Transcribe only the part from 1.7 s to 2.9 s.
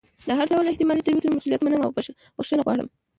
او بښنه غواړم.